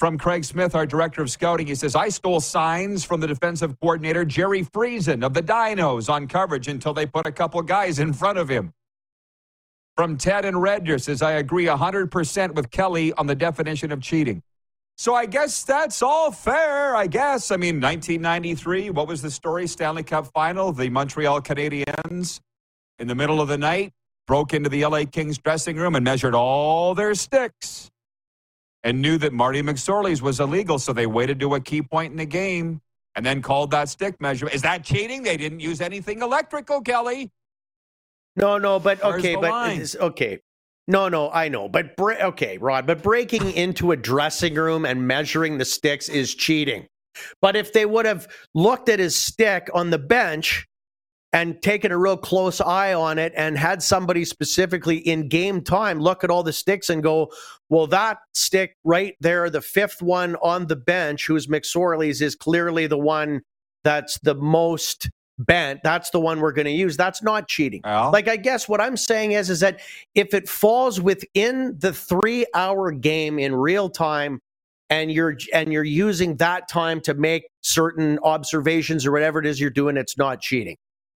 [0.00, 3.78] From Craig Smith, our director of scouting, he says, I stole signs from the defensive
[3.80, 8.12] coordinator, Jerry Friesen of the Dinos, on coverage until they put a couple guys in
[8.12, 8.72] front of him.
[10.00, 14.00] From Ted and Red Deer says, I agree 100% with Kelly on the definition of
[14.00, 14.42] cheating.
[14.96, 17.50] So I guess that's all fair, I guess.
[17.50, 19.66] I mean, 1993, what was the story?
[19.66, 22.40] Stanley Cup final, the Montreal Canadiens
[22.98, 23.92] in the middle of the night
[24.26, 27.90] broke into the LA Kings dressing room and measured all their sticks
[28.82, 32.16] and knew that Marty McSorley's was illegal, so they waited to a key point in
[32.16, 32.80] the game
[33.16, 34.54] and then called that stick measurement.
[34.54, 35.22] Is that cheating?
[35.22, 37.30] They didn't use anything electrical, Kelly.
[38.36, 40.40] No, no, but okay, but it's- okay.
[40.88, 45.06] No, no, I know, but bre- okay, Rod, but breaking into a dressing room and
[45.06, 46.86] measuring the sticks is cheating.
[47.40, 50.66] But if they would have looked at his stick on the bench
[51.32, 56.00] and taken a real close eye on it and had somebody specifically in game time
[56.00, 57.30] look at all the sticks and go,
[57.68, 62.88] well, that stick right there, the fifth one on the bench, who's McSorley's, is clearly
[62.88, 63.42] the one
[63.84, 65.08] that's the most
[65.46, 65.80] bent.
[65.82, 66.96] That's the one we're going to use.
[66.96, 67.80] That's not cheating.
[67.84, 68.12] Al?
[68.12, 69.80] Like I guess what I'm saying is is that
[70.14, 74.40] if it falls within the 3-hour game in real time
[74.88, 79.60] and you're and you're using that time to make certain observations or whatever it is
[79.60, 80.76] you're doing it's not cheating.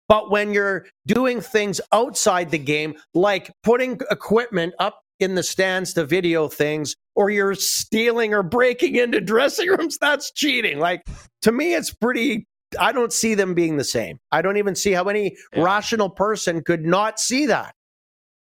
[0.07, 5.93] But when you're doing things outside the game like putting equipment up in the stands
[5.93, 10.79] to video things or you're stealing or breaking into dressing rooms that's cheating.
[10.79, 11.03] Like
[11.43, 12.45] to me it's pretty
[12.79, 14.19] I don't see them being the same.
[14.31, 15.63] I don't even see how any Yeah.
[15.63, 17.75] rational person could not see that.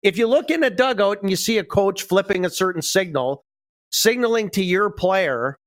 [0.02, 3.44] If you look in a dugout and you see a coach flipping a certain signal,
[3.92, 5.58] signaling to your player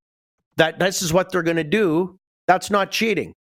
[0.56, 3.34] that this is what they're going to do, that's not cheating.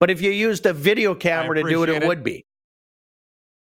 [0.00, 2.06] But if you used a video camera to do it, it it.
[2.06, 2.44] would be.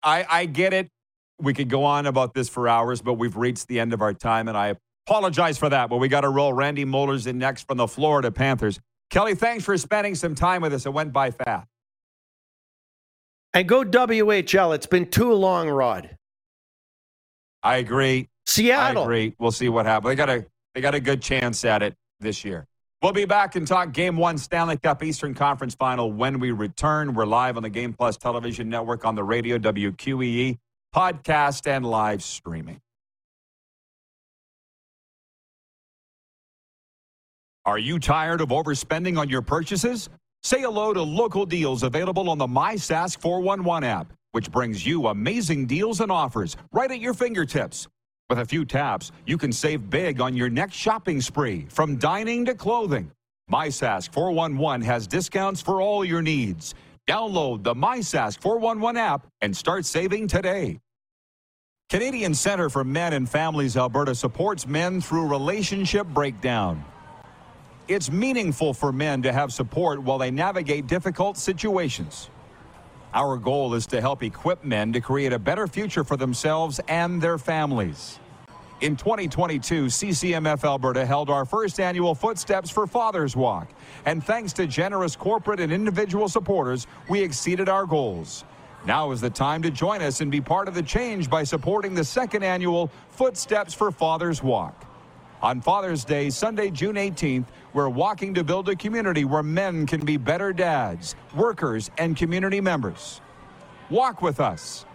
[0.02, 0.90] I, I get it.
[1.38, 4.14] We could go on about this for hours, but we've reached the end of our
[4.14, 4.76] time, and I
[5.06, 5.90] apologize for that.
[5.90, 6.52] But we got to roll.
[6.52, 8.80] Randy Moller's in next from the Florida Panthers.
[9.10, 10.86] Kelly, thanks for spending some time with us.
[10.86, 11.68] It went by fast.
[13.52, 14.74] And go WHL.
[14.74, 16.16] It's been too long, Rod.
[17.62, 18.28] I agree.
[18.46, 19.02] Seattle.
[19.02, 19.34] I agree.
[19.38, 20.10] We'll see what happens.
[20.10, 22.66] They got a they got a good chance at it this year.
[23.00, 27.14] We'll be back and talk Game One Stanley Cup Eastern Conference Final when we return.
[27.14, 30.58] We're live on the Game Plus Television Network on the radio, WQEE,
[30.94, 32.80] podcast, and live streaming.
[37.66, 40.10] Are you tired of overspending on your purchases?
[40.42, 45.64] Say hello to local deals available on the MySask 411 app, which brings you amazing
[45.64, 47.88] deals and offers right at your fingertips.
[48.28, 52.44] With a few taps, you can save big on your next shopping spree, from dining
[52.44, 53.10] to clothing.
[53.50, 56.74] MySask 411 has discounts for all your needs.
[57.08, 60.80] Download the MySask 411 app and start saving today.
[61.88, 66.84] Canadian Center for Men and Families Alberta supports men through relationship breakdown.
[67.86, 72.30] It's meaningful for men to have support while they navigate difficult situations.
[73.12, 77.20] Our goal is to help equip men to create a better future for themselves and
[77.20, 78.18] their families.
[78.80, 83.68] In 2022, CCMF Alberta held our first annual Footsteps for Fathers Walk.
[84.06, 88.44] And thanks to generous corporate and individual supporters, we exceeded our goals.
[88.86, 91.94] Now is the time to join us and be part of the change by supporting
[91.94, 94.86] the second annual Footsteps for Fathers Walk.
[95.42, 100.04] On Father's Day, Sunday, June 18th, we're walking to build a community where men can
[100.04, 103.20] be better dads, workers, and community members.
[103.90, 104.86] Walk with us.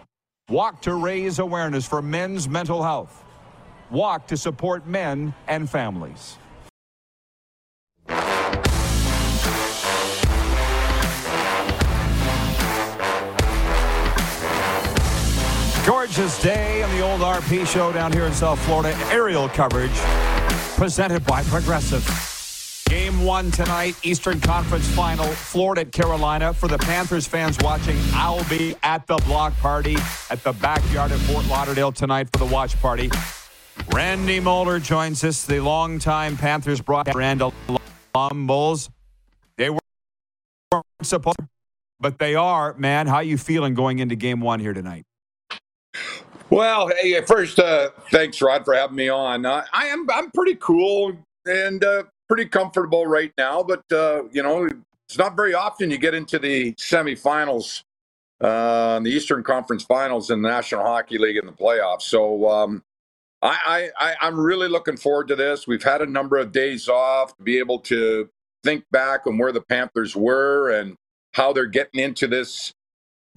[0.48, 3.24] Walk to raise awareness for men's mental health.
[3.90, 6.36] Walk to support men and families.
[15.86, 18.96] Gorgeous day on the old RP show down here in South Florida.
[19.10, 19.90] Aerial coverage
[20.80, 22.02] presented by Progressive.
[22.88, 26.54] Game one tonight, Eastern Conference Final, Florida at Carolina.
[26.54, 29.98] For the Panthers fans watching, I'll be at the block party
[30.30, 33.10] at the backyard of Fort Lauderdale tonight for the watch party.
[33.92, 37.52] Randy Moller joins us, the longtime Panthers broadcast
[38.14, 38.88] alum Bulls.
[39.58, 39.82] They weren't
[41.02, 41.36] supposed,
[42.00, 42.72] but they are.
[42.78, 45.04] Man, how you feeling going into Game One here tonight?
[46.50, 49.46] Well, hey, first, uh, thanks, Rod, for having me on.
[49.46, 54.42] Uh, I am I'm pretty cool and uh, pretty comfortable right now, but uh, you
[54.42, 54.68] know,
[55.08, 57.84] it's not very often you get into the semifinals,
[58.40, 62.02] uh, the Eastern Conference Finals in the National Hockey League in the playoffs.
[62.02, 62.82] So um,
[63.42, 65.66] I, I I'm really looking forward to this.
[65.68, 68.28] We've had a number of days off to be able to
[68.64, 70.96] think back on where the Panthers were and
[71.34, 72.72] how they're getting into this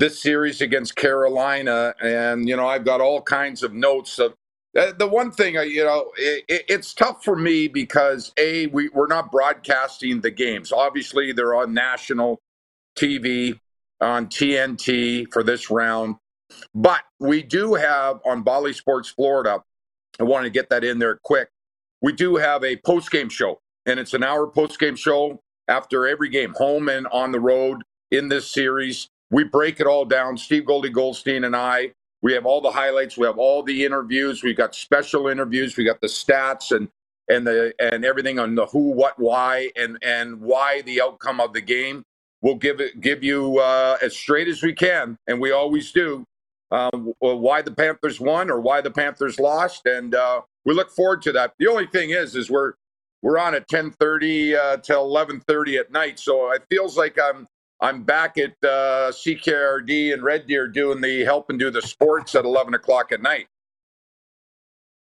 [0.04, 4.34] this series against Carolina, and you know I've got all kinds of notes of.
[4.78, 8.90] Uh, the one thing, you know, it, it, it's tough for me because a we,
[8.90, 10.74] we're not broadcasting the games.
[10.74, 12.42] Obviously, they're on national
[12.98, 13.58] TV
[14.02, 16.16] on TNT for this round,
[16.76, 19.64] but we do have on Bally Sports Florida.
[20.20, 21.48] I wanted to get that in there quick.
[22.02, 25.40] We do have a post game show, and it's an hour post game show
[25.70, 29.08] after every game, home and on the road in this series.
[29.34, 30.38] We break it all down.
[30.38, 31.92] Steve Goldie Goldstein and I.
[32.22, 33.18] We have all the highlights.
[33.18, 34.44] We have all the interviews.
[34.44, 35.76] We've got special interviews.
[35.76, 36.88] We got the stats and
[37.28, 41.52] and the and everything on the who, what, why, and and why the outcome of
[41.54, 42.04] the game.
[42.44, 46.26] We'll give it give you uh, as straight as we can, and we always do.
[46.72, 51.24] Uh, why the Panthers won or why the Panthers lost, and uh, we look forward
[51.24, 51.54] to that.
[51.58, 52.74] The only thing is, is we're
[53.24, 57.18] we're on at ten thirty uh, till eleven thirty at night, so it feels like
[57.20, 57.48] I'm
[57.80, 62.34] I'm back at uh, CKRD and Red Deer doing the help and do the sports
[62.36, 63.48] at 11 o'clock at night.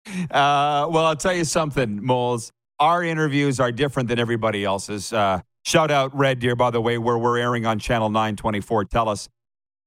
[0.07, 2.53] Uh, well, I'll tell you something, Moles.
[2.79, 5.13] Our interviews are different than everybody else's.
[5.13, 8.87] Uh, shout out Red Deer, by the way, where we're airing on Channel 924.
[8.87, 9.29] Tell us.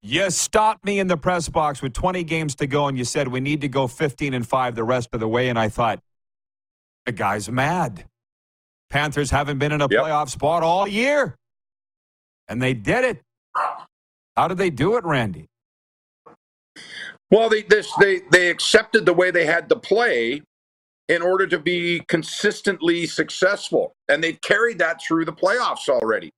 [0.04, 3.28] You stopped me in the press box with 20 games to go, and you said
[3.28, 5.50] we need to go 15 and 5 the rest of the way.
[5.50, 6.00] And I thought,
[7.06, 8.06] the guy's mad.
[8.90, 10.04] Panthers haven't been in a yep.
[10.04, 11.38] playoff spot all year
[12.54, 13.22] and they did it.
[14.38, 15.48] How did they do it, Randy?
[17.32, 20.44] Well, they this they they accepted the way they had to play
[21.10, 26.32] in order to be consistently successful, and they've carried that through the playoffs already.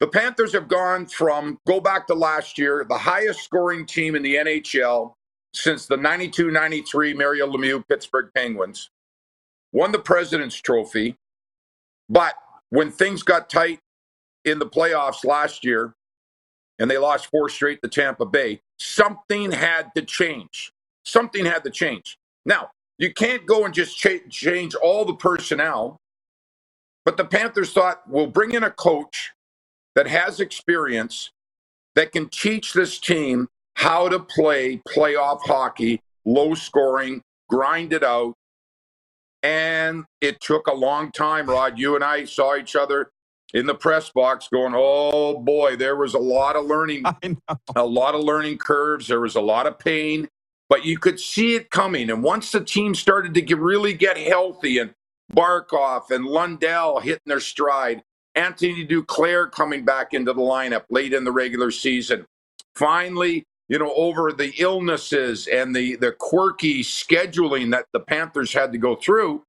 [0.00, 4.22] The Panthers have gone from go back to last year, the highest scoring team in
[4.22, 5.14] the NHL
[5.54, 8.90] since the 92-93 Mario Lemieux Pittsburgh Penguins,
[9.72, 11.16] won the President's Trophy,
[12.08, 12.34] but
[12.70, 13.80] when things got tight
[14.44, 15.94] in the playoffs last year
[16.78, 20.72] and they lost four straight to Tampa Bay, something had to change.
[21.04, 22.16] Something had to change.
[22.44, 25.96] Now, you can't go and just cha- change all the personnel,
[27.04, 29.32] but the Panthers thought we'll bring in a coach
[29.94, 31.30] that has experience
[31.94, 38.34] that can teach this team how to play playoff hockey, low scoring, grind it out.
[39.42, 41.78] And it took a long time, Rod.
[41.78, 43.10] You and I saw each other
[43.54, 47.04] in the press box going, oh boy, there was a lot of learning,
[47.76, 49.08] a lot of learning curves.
[49.08, 50.28] There was a lot of pain,
[50.68, 52.10] but you could see it coming.
[52.10, 54.92] And once the team started to get, really get healthy and
[55.34, 58.02] Barkov and Lundell hitting their stride.
[58.34, 62.24] Anthony Duclair coming back into the lineup late in the regular season.
[62.74, 68.72] Finally, you know, over the illnesses and the the quirky scheduling that the Panthers had
[68.72, 69.42] to go through.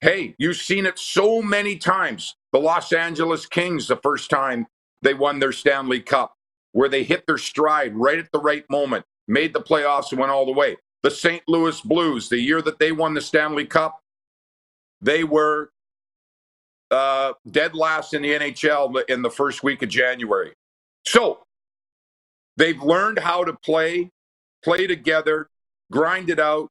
[0.00, 2.34] Hey, you've seen it so many times.
[2.52, 4.66] The Los Angeles Kings, the first time
[5.02, 6.34] they won their Stanley Cup,
[6.72, 10.32] where they hit their stride right at the right moment, made the playoffs and went
[10.32, 10.76] all the way.
[11.02, 11.42] The St.
[11.46, 14.00] Louis Blues, the year that they won the Stanley Cup,
[15.00, 15.70] they were
[16.90, 20.52] uh, dead last in the NHL in the first week of January.
[21.06, 21.40] So
[22.56, 24.10] they've learned how to play,
[24.64, 25.48] play together,
[25.92, 26.68] grind it out,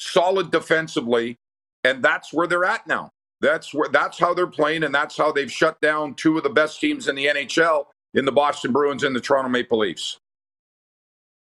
[0.00, 1.36] solid defensively,
[1.84, 3.10] and that's where they're at now.
[3.40, 6.50] That's where that's how they're playing, and that's how they've shut down two of the
[6.50, 7.84] best teams in the NHL
[8.14, 10.18] in the Boston Bruins and the Toronto Maple Leafs.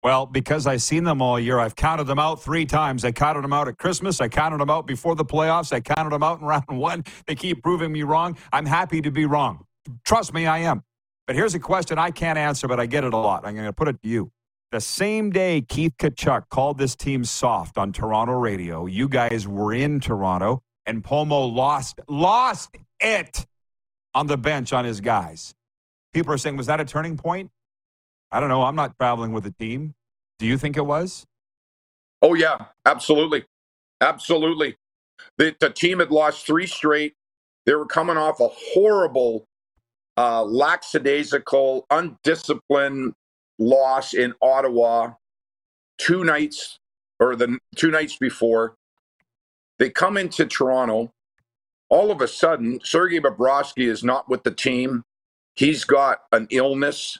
[0.02, 3.04] Well, because I've seen them all year, I've counted them out three times.
[3.04, 4.20] I counted them out at Christmas.
[4.20, 5.72] I counted them out before the playoffs.
[5.74, 7.04] I counted them out in round one.
[7.26, 8.38] They keep proving me wrong.
[8.52, 9.66] I'm happy to be wrong.
[10.06, 10.84] Trust me, I am.
[11.26, 13.44] But here's a question I can't answer, but I get it a lot.
[13.44, 14.32] I'm going to put it to you.
[14.72, 19.74] The same day Keith Tkachuk called this team soft on Toronto radio, you guys were
[19.74, 23.46] in Toronto, and Pomo lost lost it
[24.12, 25.54] on the bench on his guys.
[26.12, 27.48] People are saying, was that a turning point?
[28.32, 28.64] I don't know.
[28.64, 29.94] I'm not traveling with the team.
[30.40, 31.24] Do you think it was?
[32.20, 33.44] Oh, yeah, absolutely.
[34.00, 34.74] Absolutely.
[35.38, 37.14] The, the team had lost three straight.
[37.66, 39.44] They were coming off a horrible,
[40.16, 43.12] uh, lackadaisical, undisciplined
[43.60, 45.12] loss in Ottawa
[45.98, 46.78] two nights
[47.20, 48.74] or the two nights before.
[49.80, 51.10] They come into Toronto.
[51.88, 55.02] All of a sudden, Sergei Bobrovsky is not with the team.
[55.56, 57.18] He's got an illness.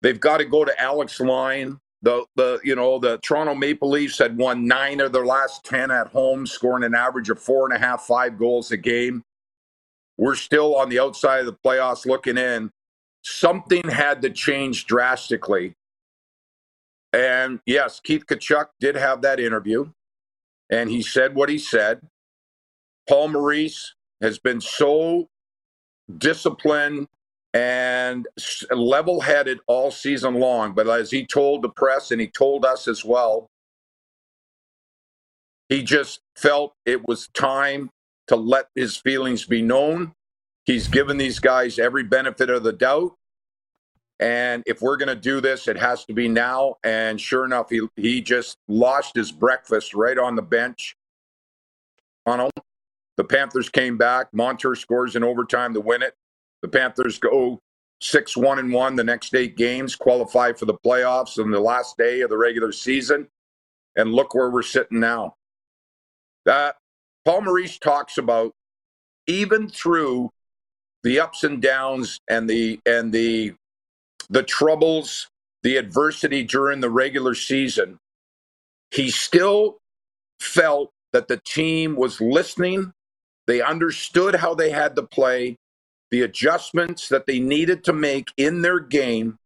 [0.00, 1.78] They've got to go to Alex Lyon.
[2.00, 5.90] The the you know the Toronto Maple Leafs had won nine of their last ten
[5.90, 9.22] at home, scoring an average of four and a half, five goals a game.
[10.16, 12.70] We're still on the outside of the playoffs looking in.
[13.22, 15.74] Something had to change drastically.
[17.12, 19.90] And yes, Keith Tkachuk did have that interview,
[20.72, 22.02] and he said what he said.
[23.08, 25.28] Paul Maurice has been so
[26.18, 27.08] disciplined
[27.54, 28.28] and
[28.70, 30.74] level headed all season long.
[30.74, 33.48] But as he told the press and he told us as well,
[35.68, 37.90] he just felt it was time
[38.28, 40.12] to let his feelings be known.
[40.64, 43.12] He's given these guys every benefit of the doubt.
[44.22, 46.76] And if we're going to do this, it has to be now.
[46.84, 50.94] And sure enough, he, he just lost his breakfast right on the bench.
[52.24, 54.28] The Panthers came back.
[54.32, 56.14] Montour scores in overtime to win it.
[56.62, 57.58] The Panthers go
[58.00, 61.98] six one and one the next eight games, qualify for the playoffs on the last
[61.98, 63.26] day of the regular season,
[63.96, 65.34] and look where we're sitting now.
[66.44, 66.76] That
[67.24, 68.52] Paul Maurice talks about
[69.26, 70.30] even through
[71.02, 73.54] the ups and downs and the and the
[74.32, 75.28] the troubles,
[75.62, 77.98] the adversity during the regular season,
[78.90, 79.78] he still
[80.40, 82.92] felt that the team was listening.
[83.46, 85.58] They understood how they had to play
[86.10, 89.38] the adjustments that they needed to make in their game.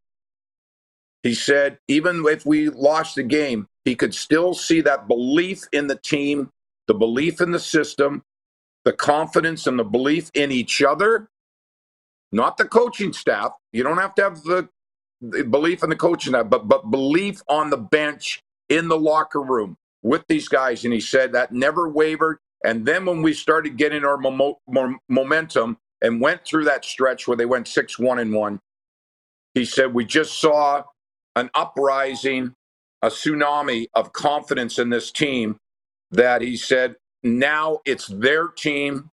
[1.25, 5.89] He said, even if we lost the game, he could still see that belief in
[5.89, 6.51] the team,
[6.87, 8.23] the belief in the system,
[8.85, 11.29] the confidence and the belief in each other,
[12.31, 13.53] not the coaching staff.
[13.73, 14.69] You don't have to have the,
[15.51, 19.77] belief in the coaching staff, but, but belief on the bench in the locker room
[20.03, 20.85] with these guys.
[20.85, 22.39] And he said that never wavered.
[22.65, 24.61] And then when we started getting our mo-
[25.09, 28.61] momentum, and went through that stretch where they went 6 1 and 1.
[29.55, 30.85] He said, We just saw
[31.35, 32.55] an uprising,
[33.03, 35.59] a tsunami of confidence in this team
[36.11, 39.11] that he said, now it's their team.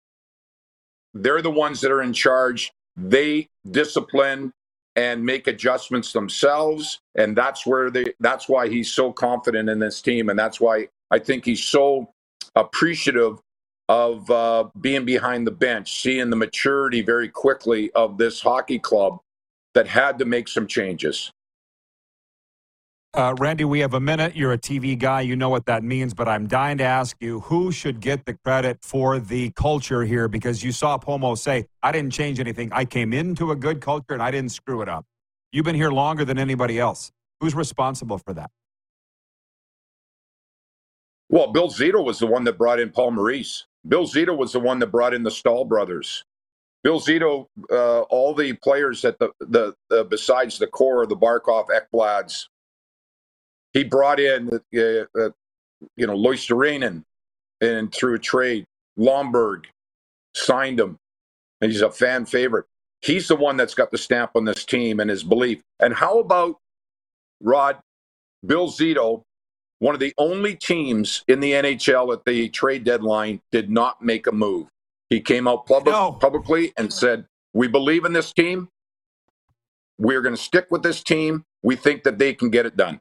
[1.14, 2.72] They're the ones that are in charge.
[2.98, 4.54] They discipline
[4.96, 7.00] and make adjustments themselves.
[7.16, 10.30] And that's where they that's why he's so confident in this team.
[10.30, 12.12] And that's why I think he's so
[12.56, 13.40] appreciative
[13.90, 19.20] of uh, being behind the bench, seeing the maturity very quickly of this hockey club
[19.74, 21.32] that had to make some changes.
[23.14, 24.38] Uh, Randy, we have a minute.
[24.38, 25.20] You're a TV guy.
[25.20, 28.36] You know what that means, but I'm dying to ask you who should get the
[28.46, 32.72] credit for the culture here because you saw Pomo say, I didn't change anything.
[32.72, 35.06] I came into a good culture and I didn't screw it up.
[35.52, 37.12] You've been here longer than anybody else.
[37.42, 38.50] Who's responsible for that?
[41.28, 43.66] Well, Bill Zito was the one that brought in Paul Maurice.
[43.86, 46.24] Bill Zito was the one that brought in the Staal brothers.
[46.82, 51.68] Bill Zito, uh, all the players at the, the, the besides the core the Barkov
[51.68, 52.48] Ekblads,
[53.74, 55.30] he brought in, uh, uh,
[55.96, 57.04] you know, Luostarinen
[57.62, 58.66] and through a trade.
[58.98, 59.66] Lomberg
[60.36, 60.98] signed him.
[61.62, 62.66] He's a fan favorite.
[63.02, 65.62] He's the one that's got the stamp on this team and his belief.
[65.80, 66.58] And how about
[67.42, 67.78] Rod,
[68.46, 69.24] Bill Zito,
[69.80, 74.28] one of the only teams in the NHL at the trade deadline did not make
[74.28, 74.68] a move.
[75.10, 76.12] He came out public, No.
[76.14, 78.70] publicly and said, We believe in this team.
[79.98, 81.44] We're going to stick with this team.
[81.64, 83.00] We think that they can get it done.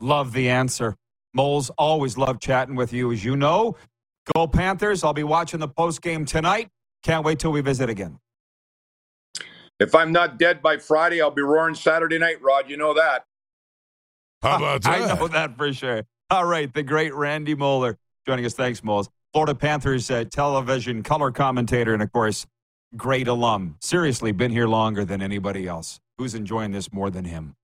[0.00, 0.96] Love the answer.
[1.34, 3.12] Moles, always love chatting with you.
[3.12, 3.76] As you know,
[4.34, 5.04] go Panthers.
[5.04, 6.68] I'll be watching the post game tonight.
[7.02, 8.18] Can't wait till we visit again.
[9.80, 12.68] If I'm not dead by Friday, I'll be roaring Saturday night, Rod.
[12.68, 13.24] You know that.
[14.42, 15.18] How about I that?
[15.18, 16.02] know that for sure.
[16.30, 17.96] All right, the great Randy Moller
[18.26, 18.54] joining us.
[18.54, 19.08] Thanks, Moles.
[19.32, 22.46] Florida Panthers uh, television color commentator, and of course,
[22.96, 23.76] great alum.
[23.80, 26.00] Seriously, been here longer than anybody else.
[26.18, 27.54] Who's enjoying this more than him?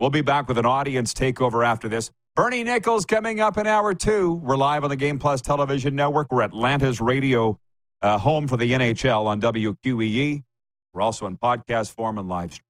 [0.00, 2.10] We'll be back with an audience takeover after this.
[2.34, 4.32] Bernie Nicholls coming up in hour two.
[4.32, 6.32] We're live on the Game Plus television network.
[6.32, 7.60] We're Atlanta's radio
[8.00, 10.42] uh, home for the NHL on WQEE.
[10.94, 12.69] We're also in podcast form and live stream.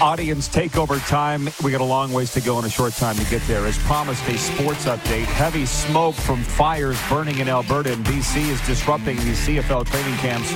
[0.00, 1.48] Audience takeover time.
[1.64, 3.64] We got a long ways to go in a short time to get there.
[3.66, 5.24] As promised, a sports update.
[5.24, 10.52] Heavy smoke from fires burning in Alberta and BC is disrupting the CFL training camps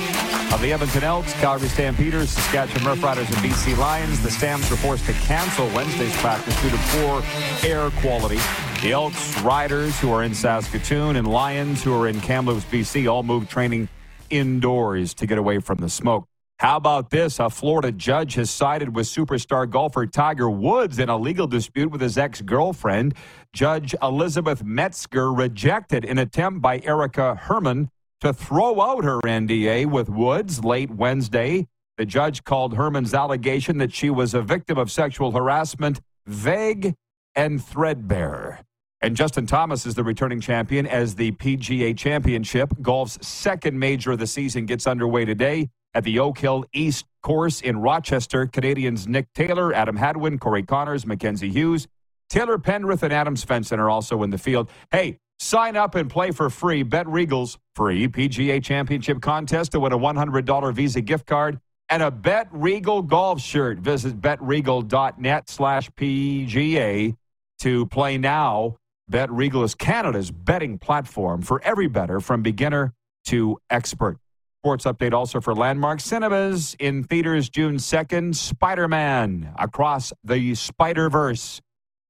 [0.53, 4.21] of the Edmonton Elks, Calgary Stampeders, Saskatchewan Roughriders, and BC Lions.
[4.21, 7.23] The Stamps were forced to cancel Wednesday's practice due to poor
[7.63, 8.39] air quality.
[8.81, 13.23] The Elks riders who are in Saskatoon and Lions who are in Kamloops, BC, all
[13.23, 13.89] moved training
[14.29, 16.27] indoors to get away from the smoke.
[16.61, 17.39] How about this?
[17.39, 22.01] A Florida judge has sided with superstar golfer Tiger Woods in a legal dispute with
[22.01, 23.15] his ex girlfriend.
[23.51, 27.89] Judge Elizabeth Metzger rejected an attempt by Erica Herman
[28.19, 31.65] to throw out her NDA with Woods late Wednesday.
[31.97, 36.93] The judge called Herman's allegation that she was a victim of sexual harassment vague
[37.33, 38.63] and threadbare.
[39.01, 44.19] And Justin Thomas is the returning champion as the PGA Championship, golf's second major of
[44.19, 48.47] the season, gets underway today at the Oak Hill East course in Rochester.
[48.47, 51.87] Canadians Nick Taylor, Adam Hadwin, Corey Conners, Mackenzie Hughes,
[52.29, 54.69] Taylor Pendrith, and Adam Svensson are also in the field.
[54.91, 56.83] Hey, sign up and play for free.
[56.83, 62.09] Bet Regal's free PGA Championship contest to win a $100 Visa gift card and a
[62.09, 63.79] Bet Regal golf shirt.
[63.79, 67.15] Visit betregal.net slash PGA
[67.59, 68.77] to play now.
[69.09, 72.93] Bet Regal is Canada's betting platform for every better from beginner
[73.25, 74.17] to expert.
[74.63, 78.35] Sports update also for Landmark Cinemas in theaters June 2nd.
[78.35, 81.59] Spider Man Across the Spider Verse.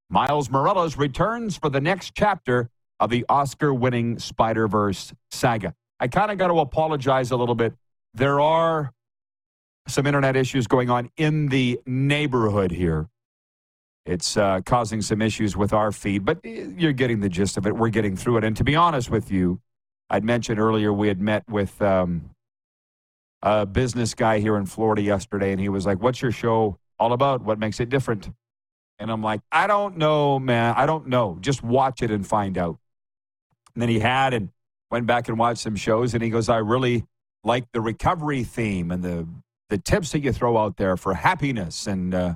[0.10, 5.74] Miles Morales returns for the next chapter of the Oscar winning Spider Verse saga.
[5.98, 7.74] I kind of got to apologize a little bit.
[8.14, 8.92] There are
[9.88, 13.08] some internet issues going on in the neighborhood here.
[14.06, 17.78] It's uh, causing some issues with our feed, but you're getting the gist of it.
[17.78, 18.44] We're getting through it.
[18.44, 19.62] And to be honest with you,
[20.10, 22.32] I'd mentioned earlier we had met with um,
[23.42, 27.14] a business guy here in Florida yesterday, and he was like, What's your show all
[27.14, 27.42] about?
[27.42, 28.30] What makes it different?
[29.00, 30.76] And I'm like, I don't know, man.
[30.78, 31.40] I don't know.
[31.42, 32.78] Just watch it and find out.
[33.74, 34.50] And then he had and
[34.92, 37.06] went back and watched some shows, and he goes, I really
[37.44, 39.28] like the recovery theme and the
[39.70, 42.36] the tips that you throw out there for happiness and uh,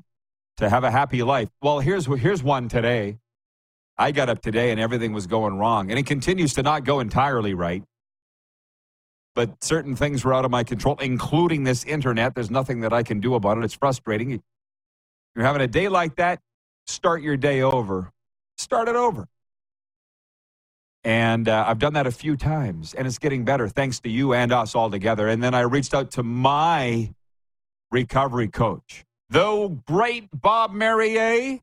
[0.57, 1.49] to have a happy life.
[1.61, 3.19] Well, here's here's one today.
[3.97, 6.99] I got up today and everything was going wrong, and it continues to not go
[6.99, 7.83] entirely right.
[9.35, 12.33] But certain things were out of my control, including this internet.
[12.35, 13.65] There's nothing that I can do about it.
[13.65, 14.41] It's frustrating.
[15.35, 16.39] You're having a day like that.
[16.87, 18.13] Start your day over.
[18.57, 19.27] Start it over.
[21.03, 24.33] And uh, I've done that a few times, and it's getting better thanks to you
[24.33, 25.27] and us all together.
[25.27, 27.13] And then I reached out to my
[27.91, 31.59] recovery coach, the great Bob Merrier,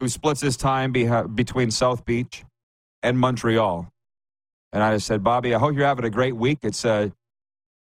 [0.00, 2.44] who splits his time beha- between South Beach
[3.04, 3.93] and Montreal.
[4.74, 6.58] And I just said, Bobby, I hope you're having a great week.
[6.62, 7.10] It's uh,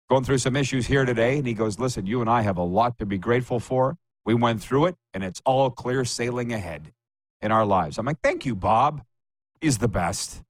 [0.10, 1.38] going through some issues here today.
[1.38, 3.98] And he goes, Listen, you and I have a lot to be grateful for.
[4.26, 6.92] We went through it, and it's all clear sailing ahead
[7.42, 7.98] in our lives.
[7.98, 9.04] I'm like, Thank you, Bob.
[9.62, 10.44] He's the best.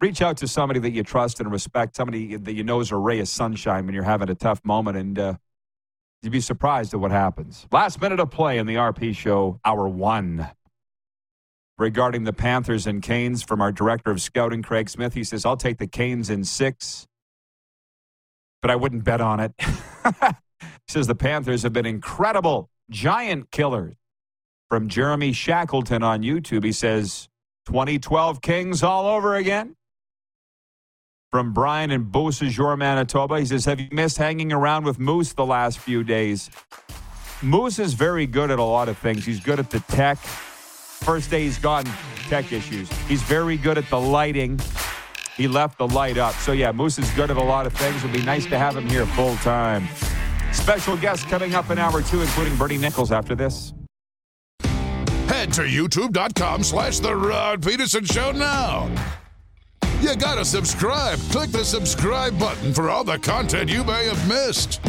[0.00, 2.96] Reach out to somebody that you trust and respect, somebody that you know is a
[2.96, 5.34] ray of sunshine when you're having a tough moment, and uh,
[6.22, 7.66] you'd be surprised at what happens.
[7.72, 10.48] Last minute of play in the RP show, hour one.
[11.82, 15.56] Regarding the Panthers and Canes from our director of scouting, Craig Smith, he says, I'll
[15.56, 17.08] take the Canes in six,
[18.60, 19.52] but I wouldn't bet on it.
[19.58, 19.66] he
[20.86, 23.96] says the Panthers have been incredible, giant killers.
[24.68, 27.28] From Jeremy Shackleton on YouTube, he says,
[27.66, 29.74] 2012 Kings all over again.
[31.32, 35.44] From Brian in Beausejour, Manitoba, he says, Have you missed hanging around with Moose the
[35.44, 36.48] last few days?
[37.42, 39.24] Moose is very good at a lot of things.
[39.24, 40.18] He's good at the tech.
[41.02, 41.84] First day he's gone,
[42.28, 42.88] tech issues.
[43.08, 44.60] He's very good at the lighting.
[45.36, 46.34] He left the light up.
[46.34, 47.96] So, yeah, Moose is good at a lot of things.
[48.04, 49.88] It'd be nice to have him here full time.
[50.52, 53.72] Special guest coming up in hour two, including Bernie Nicholls after this.
[55.26, 58.88] Head to youtube.com slash The Rod Peterson Show now.
[60.00, 61.18] You gotta subscribe.
[61.30, 64.80] Click the subscribe button for all the content you may have missed.